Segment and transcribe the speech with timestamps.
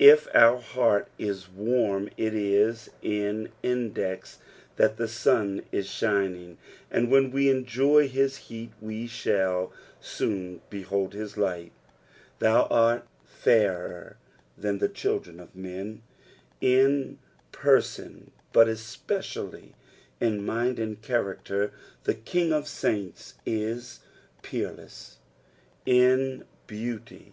[0.00, 4.38] If our heart is warm it is iiu index
[4.74, 6.58] that the sun is shining,
[6.90, 11.70] and when we enjoy his heat we shall soon behold his light.
[12.40, 14.16] "Thou art fairer
[14.56, 16.02] than the ehUdrea of men."
[16.60, 17.20] In
[17.52, 19.76] Eerson, but especially
[20.18, 21.70] in mind and character,
[22.02, 24.00] the King of saints is
[24.42, 25.18] peerless
[25.86, 27.32] in eauty.